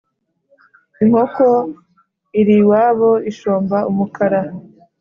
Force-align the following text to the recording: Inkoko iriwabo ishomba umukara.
Inkoko 1.01 1.45
iriwabo 2.39 3.11
ishomba 3.31 3.77
umukara. 3.91 4.41